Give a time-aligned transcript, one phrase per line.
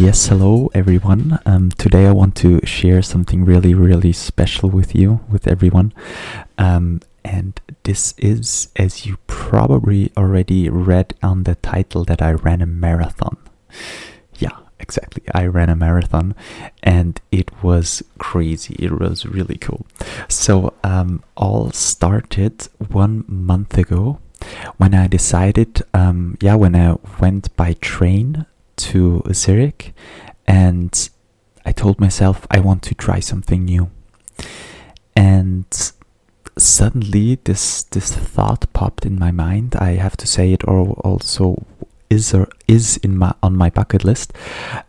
[0.00, 1.40] Yes, hello everyone.
[1.44, 5.92] Um, today I want to share something really, really special with you, with everyone.
[6.56, 12.62] Um, and this is, as you probably already read on the title, that I ran
[12.62, 13.36] a marathon.
[14.38, 15.22] Yeah, exactly.
[15.34, 16.34] I ran a marathon
[16.82, 18.76] and it was crazy.
[18.78, 19.84] It was really cool.
[20.28, 24.18] So, um, all started one month ago
[24.78, 28.46] when I decided, um, yeah, when I went by train
[28.88, 29.94] to Zurich
[30.46, 31.10] and
[31.64, 33.90] I told myself I want to try something new.
[35.14, 35.66] And
[36.58, 39.76] suddenly this this thought popped in my mind.
[39.76, 41.64] I have to say it or also
[42.08, 44.32] is or is in my on my bucket list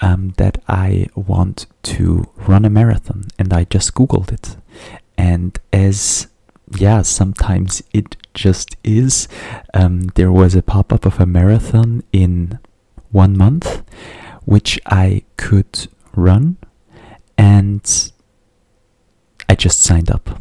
[0.00, 4.56] um, that I want to run a marathon and I just googled it
[5.16, 6.28] and as
[6.76, 9.26] yeah sometimes it just is
[9.74, 12.60] um, there was a pop-up of a marathon in
[13.10, 13.82] one month,
[14.44, 16.56] which I could run,
[17.36, 18.12] and
[19.48, 20.40] I just signed up.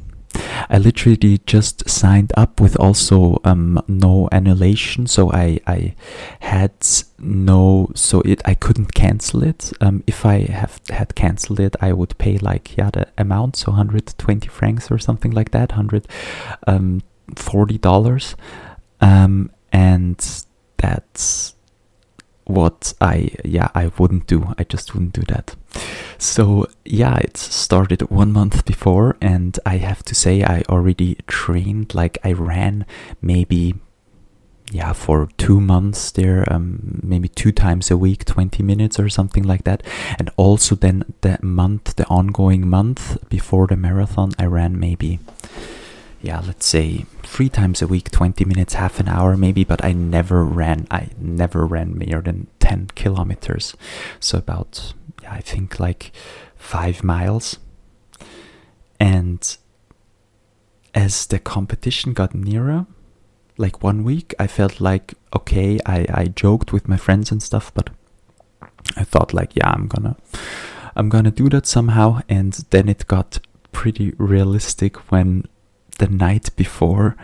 [0.69, 5.95] I literally just signed up with also um, no annulation, so I I
[6.39, 6.73] had
[7.17, 9.71] no so it I couldn't cancel it.
[9.81, 13.71] Um, if I have had cancelled it, I would pay like yeah the amount, so
[13.71, 16.15] 120 francs or something like that, 140
[16.67, 17.01] um,
[17.81, 18.35] dollars,
[19.01, 20.17] um, and
[20.77, 21.55] that's
[22.47, 24.53] what I yeah I wouldn't do.
[24.57, 25.55] I just wouldn't do that.
[26.17, 31.93] So yeah, it started one month before, and I have to say I already trained.
[31.93, 32.85] Like I ran
[33.21, 33.75] maybe
[34.71, 39.43] yeah for two months there um, maybe two times a week 20 minutes or something
[39.43, 39.81] like that
[40.19, 45.19] and also then the month the ongoing month before the marathon i ran maybe
[46.21, 49.93] yeah, let's say three times a week, 20 minutes, half an hour maybe, but I
[49.93, 53.75] never ran, I never ran more than 10 kilometers.
[54.19, 56.11] So about, yeah, I think like
[56.55, 57.57] five miles.
[58.99, 59.57] And
[60.95, 62.87] as the competition got nearer,
[63.57, 67.71] like one week, I felt like, okay, I, I joked with my friends and stuff,
[67.73, 67.89] but
[68.95, 70.15] I thought like, yeah, I'm gonna,
[70.95, 72.21] I'm gonna do that somehow.
[72.27, 73.39] And then it got
[73.71, 75.47] pretty realistic when
[75.97, 77.15] the night before,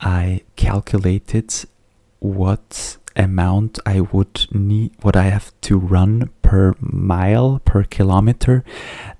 [0.00, 1.52] I calculated
[2.18, 8.64] what amount I would need, what I have to run per mile, per kilometer,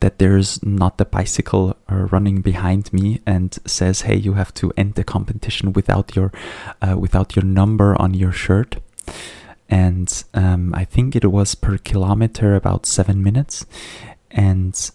[0.00, 4.72] that there's not a bicycle uh, running behind me and says, "Hey, you have to
[4.76, 6.32] end the competition without your,
[6.80, 8.76] uh, without your number on your shirt."
[9.68, 13.66] And um, I think it was per kilometer about seven minutes,
[14.30, 14.90] and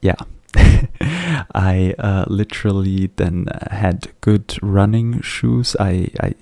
[0.00, 0.16] yeah,
[1.54, 5.76] I uh, literally then had good running shoes.
[5.78, 6.34] I, I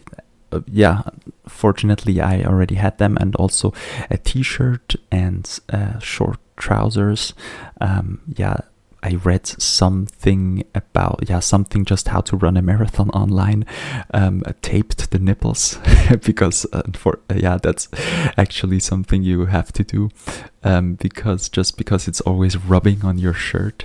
[0.53, 1.03] uh, yeah,
[1.49, 3.73] fortunately I already had them, and also
[4.11, 7.35] a T-shirt and uh, short trousers.
[7.81, 8.59] Um, yeah,
[9.05, 13.67] I read something about yeah something just how to run a marathon online.
[14.13, 15.79] Um, taped the nipples
[16.25, 17.89] because uh, for uh, yeah that's
[18.39, 20.09] actually something you have to do
[20.63, 23.85] um, because just because it's always rubbing on your shirt,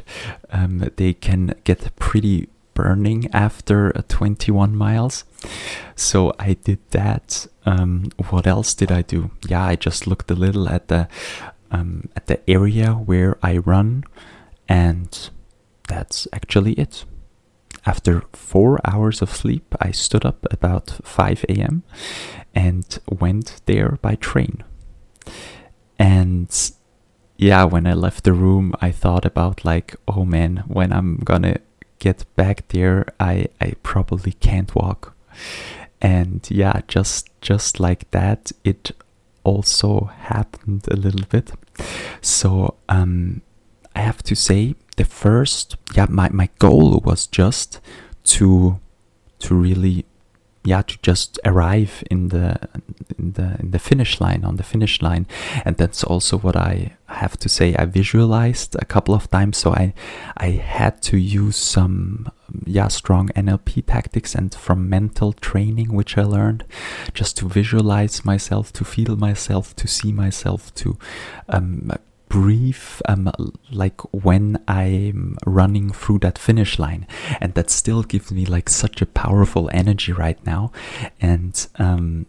[0.52, 5.26] um, they can get pretty burning after uh, 21 miles.
[5.98, 7.46] So I did that.
[7.66, 9.32] Um, what else did I do?
[9.48, 11.10] Yeah, I just looked a little at the
[11.72, 14.06] um, at the area where I run.
[14.70, 15.30] And
[15.90, 17.04] that's actually it.
[17.86, 21.84] After four hours of sleep, I stood up about 5 a.m.
[22.54, 24.64] and went there by train.
[25.98, 26.72] And
[27.38, 31.58] yeah, when I left the room, I thought about like, oh man, when I'm gonna
[31.98, 35.16] get back there, I, I probably can't walk.
[36.02, 38.92] And yeah, just just like that, it
[39.44, 41.52] also happened a little bit.
[42.22, 43.42] So um,
[44.00, 47.82] I have to say the first yeah my, my goal was just
[48.36, 48.80] to
[49.40, 50.06] to really
[50.64, 52.48] yeah to just arrive in the
[53.18, 55.26] in the in the finish line on the finish line.
[55.66, 57.76] And that's also what I have to say.
[57.76, 59.94] I visualized a couple of times so I
[60.38, 62.32] I had to use some
[62.66, 66.64] yeah strong NLP tactics and from mental training which I learned
[67.14, 70.98] just to visualize myself to feel myself to see myself to
[71.50, 71.92] um,
[72.30, 73.32] brief um,
[73.72, 77.06] like when i'm running through that finish line.
[77.42, 80.72] And that still gives me like such a powerful energy right now.
[81.20, 82.28] And um,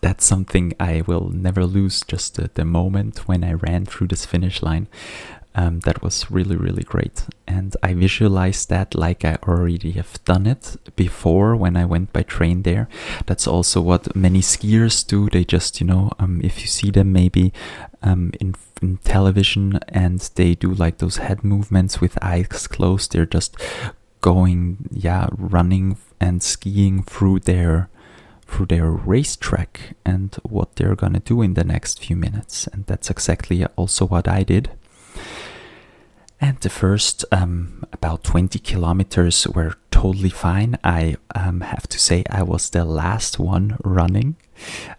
[0.00, 4.24] that's something i will never lose just the, the moment when i ran through this
[4.24, 4.88] finish line
[5.54, 7.26] Um, that was really, really great.
[7.46, 12.22] And I visualized that like I already have done it before when I went by
[12.22, 12.88] train there.
[13.26, 15.28] That's also what many skiers do.
[15.28, 17.52] They just, you know, um, if you see them maybe
[18.02, 23.26] um, in, in television and they do like those head movements with eyes closed, they're
[23.26, 23.54] just
[24.22, 27.90] going, yeah, running and skiing through their
[28.46, 32.66] through their racetrack and what they're gonna do in the next few minutes.
[32.66, 34.70] And that's exactly also what I did.
[36.42, 40.76] And the first um, about 20 kilometers were totally fine.
[40.82, 44.34] I um, have to say I was the last one running.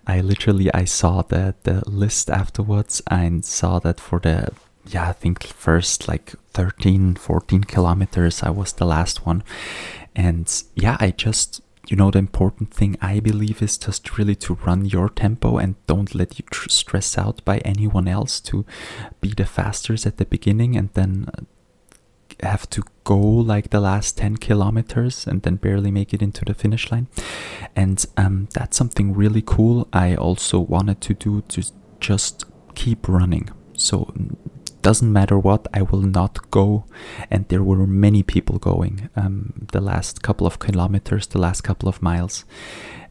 [0.08, 4.54] I literally I saw the the list afterwards and saw that for the
[4.88, 9.44] yeah I think first like 13 14 kilometers I was the last one.
[10.16, 14.54] And yeah, I just you know the important thing i believe is just really to
[14.66, 18.66] run your tempo and don't let you tr- stress out by anyone else to
[19.20, 21.42] be the fastest at the beginning and then uh,
[22.42, 26.54] have to go like the last 10 kilometers and then barely make it into the
[26.54, 27.08] finish line.
[27.76, 29.88] And um, that's something really cool.
[29.94, 31.64] I also wanted to do to
[32.00, 32.46] just
[32.76, 33.50] keep running.
[33.78, 34.14] So
[34.84, 36.86] doesn't matter what, I will not go.
[37.32, 41.90] And there were many people going um, the last couple of kilometers, the last couple
[41.90, 42.46] of miles,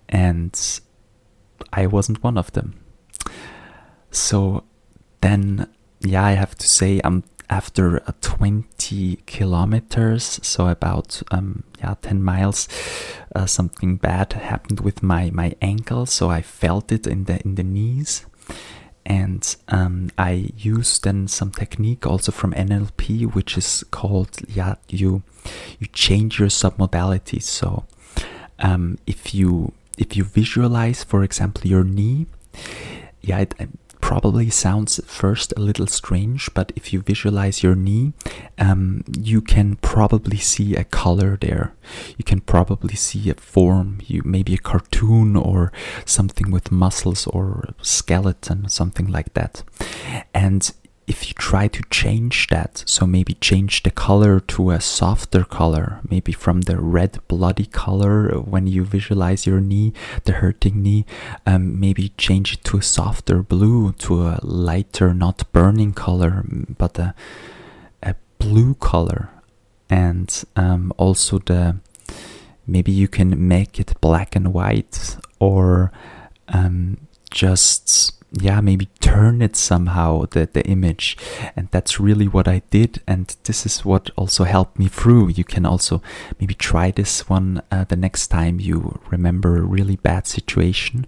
[0.08, 0.80] and
[1.72, 2.74] I wasn't one of them.
[4.10, 4.64] So
[5.22, 5.68] then,
[6.00, 12.22] yeah, I have to say, um, after uh, 20 kilometers, so about um, yeah 10
[12.22, 12.68] miles,
[13.34, 16.06] uh, something bad happened with my my ankle.
[16.06, 18.26] So I felt it in the in the knees
[19.04, 25.22] and um, I use then some technique also from NLP, which is called yeah you
[25.78, 27.42] you change your submodalities.
[27.42, 27.84] So
[28.58, 32.26] um, if you if you visualize, for example, your knee,
[33.20, 33.54] yeah, it,
[34.12, 38.12] probably sounds at first a little strange, but if you visualize your knee,
[38.58, 41.72] um, you can probably see a color there.
[42.18, 45.72] You can probably see a form, you maybe a cartoon or
[46.04, 49.62] something with muscles or skeleton, something like that.
[50.34, 50.70] And
[51.06, 56.00] if you try to change that, so maybe change the color to a softer color,
[56.08, 59.92] maybe from the red bloody color when you visualize your knee,
[60.24, 61.04] the hurting knee,
[61.44, 66.44] um, maybe change it to a softer blue, to a lighter, not burning color,
[66.78, 67.14] but a,
[68.02, 69.30] a blue color.
[69.90, 71.80] And um, also the
[72.66, 75.92] maybe you can make it black and white or
[76.48, 76.96] um,
[77.30, 81.16] just yeah maybe turn it somehow the, the image.
[81.54, 83.02] And that's really what i did.
[83.06, 85.28] And this is what also helped me through.
[85.28, 86.02] You can also
[86.40, 91.06] maybe try this one uh, the next time you remember a really bad situation.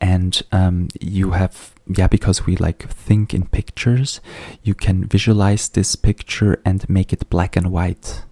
[0.00, 4.22] And um, you have yeah because we like think in pictures
[4.62, 8.22] you can visualize this picture and make it black and white.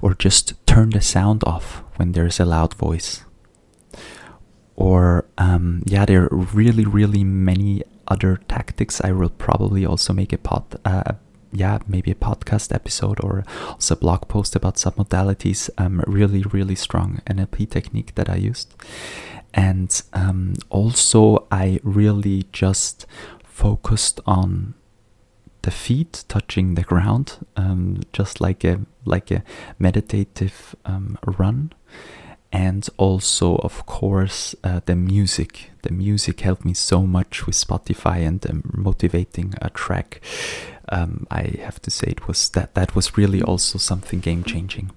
[0.00, 3.24] Or just turn the sound off when there's a loud voice.
[4.76, 5.21] Or
[5.52, 9.00] um, yeah, there are really, really many other tactics.
[9.00, 11.12] I will probably also make a pod, uh,
[11.52, 15.68] yeah, maybe a podcast episode or also a blog post about submodalities.
[15.76, 18.74] Um, really, really strong NLP technique that I used,
[19.52, 23.06] and um, also I really just
[23.44, 24.74] focused on
[25.62, 29.42] the feet touching the ground, um, just like a like a
[29.78, 31.72] meditative um, run
[32.52, 35.70] and also of course uh, the music.
[35.82, 40.20] The music helped me so much with spotify and the motivating a track.
[40.88, 44.90] Um, i have to say it was that that was really also something game changing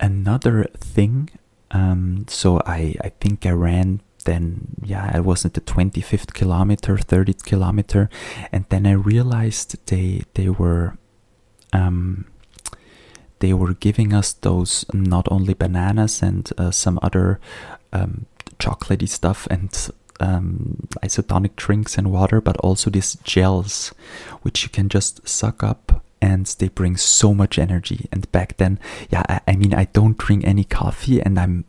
[0.00, 1.30] another thing
[1.70, 6.96] um, so i i think i ran then yeah i was at the 25th kilometer
[6.96, 8.08] 30th kilometer
[8.52, 10.96] and then i realized they they were
[11.72, 12.24] um,
[13.40, 17.40] they were giving us those not only bananas and uh, some other
[17.92, 18.26] um,
[18.58, 19.90] chocolatey stuff and
[20.20, 23.94] um, isotonic drinks and water, but also these gels,
[24.42, 28.08] which you can just suck up and they bring so much energy.
[28.10, 28.78] And back then,
[29.10, 31.64] yeah, I, I mean, I don't drink any coffee, and I'm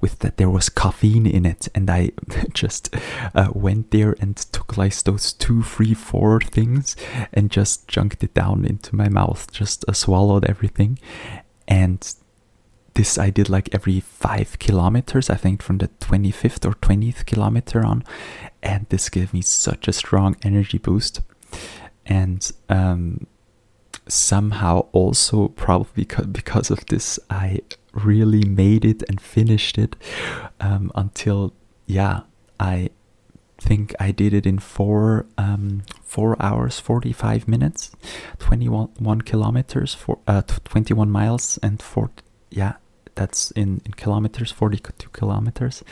[0.00, 2.12] with that there was caffeine in it, and I
[2.52, 2.94] just
[3.34, 6.96] uh, went there and took like those two, three, four things
[7.32, 10.98] and just chunked it down into my mouth, just uh, swallowed everything,
[11.68, 12.14] and
[12.94, 17.84] this I did like every five kilometers, I think from the 25th or 20th kilometer
[17.84, 18.04] on,
[18.62, 21.20] and this gave me such a strong energy boost.
[22.04, 23.26] And um,
[24.08, 27.60] somehow also probably because of this i
[27.92, 29.96] really made it and finished it
[30.60, 31.52] um, until
[31.86, 32.20] yeah
[32.58, 32.88] i
[33.60, 37.92] think I did it in four um, four hours forty five minutes,
[38.38, 42.10] twenty one kilometers for uh, twenty one miles and four
[42.50, 42.74] yeah
[43.14, 45.84] that's in, in kilometers forty two kilometers,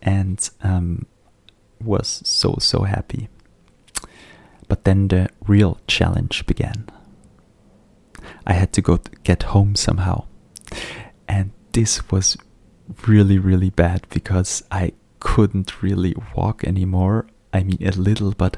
[0.00, 1.06] and um,
[1.80, 3.28] was so so happy.
[4.68, 6.88] But then the real challenge began.
[8.46, 10.24] I had to go get home somehow,
[11.72, 12.36] this was
[13.06, 17.26] really really bad because I couldn't really walk anymore.
[17.54, 18.56] I mean, a little, but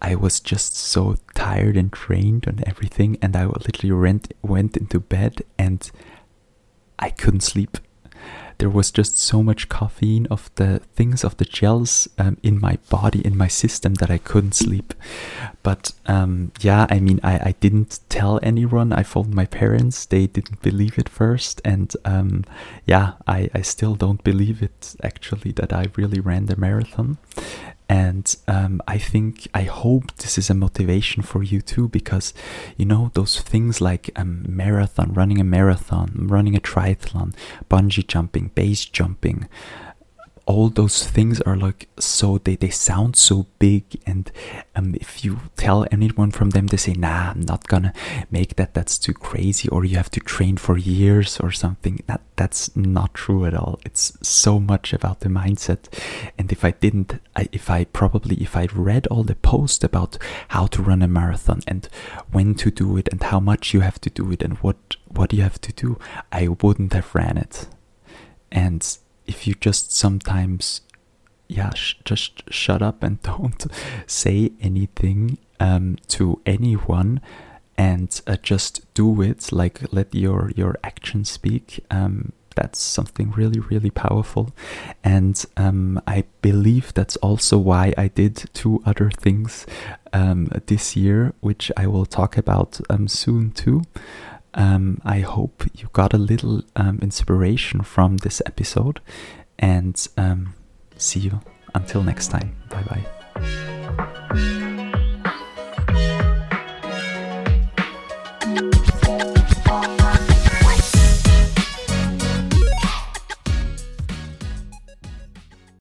[0.00, 5.00] I was just so tired and drained and everything, and I literally went, went into
[5.00, 5.90] bed and
[6.96, 7.78] I couldn't sleep
[8.58, 12.78] there was just so much caffeine of the things of the gels um, in my
[12.88, 14.94] body in my system that i couldn't sleep
[15.66, 18.92] but um, yeah i mean I, I didn't tell anyone.
[18.92, 20.06] I phoned my parents.
[20.06, 21.60] They didn't believe it first.
[21.64, 22.44] And um,
[22.92, 27.18] yeah I, I still don't believe it actually that i really ran the marathon.
[27.88, 32.34] And um, I think, I hope this is a motivation for you too, because
[32.76, 37.34] you know, those things like a marathon, running a marathon, running a triathlon,
[37.70, 39.48] bungee jumping, base jumping,
[40.46, 44.30] all those things are like so they, they sound so big and
[44.76, 47.92] um, if you tell anyone from them they say nah i'm not gonna
[48.30, 48.74] make that.
[48.74, 52.02] That's too crazy or you have to train for years or something.
[52.06, 53.80] That that's not true at all.
[53.84, 55.82] It's so much about the mindset.
[56.38, 60.18] And if i didn't I, if i probably if i read all the posts about
[60.48, 61.88] how to run a marathon and
[62.30, 65.32] when to do it and how much you have to do it and what what
[65.32, 65.98] you have to do
[66.32, 67.68] i wouldn't have ran it.
[68.52, 68.82] And
[69.26, 70.82] if you just sometimes
[71.48, 73.66] yeah sh- just shut up and don't
[74.06, 77.20] say anything um, to anyone
[77.78, 83.60] and uh, just do it like let your your actions speak um, that's something really
[83.60, 84.50] really powerful.
[85.04, 89.66] And um, i believe that's also why i did two other things
[90.12, 93.82] um, this year which i will talk about um, soon too
[94.56, 99.00] um, I hope you got a little um, inspiration from this episode
[99.58, 100.54] and um,
[100.96, 101.40] see you
[101.74, 102.56] until next time.
[102.70, 103.04] Bye
[103.44, 104.72] bye.